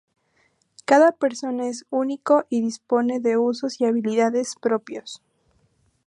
Cada 0.85 1.11
Persona 1.11 1.67
es 1.67 1.85
único 1.91 2.47
y 2.49 2.63
dispone 2.63 3.19
de 3.19 3.37
usos 3.37 3.79
y 3.79 3.85
habilidades 3.85 4.55
propios. 4.59 5.21